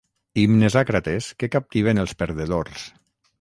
[0.43, 2.89] Himnes àcrates que captiven els perdedors.